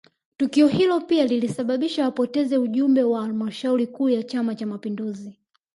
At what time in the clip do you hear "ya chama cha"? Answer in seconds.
4.09-4.65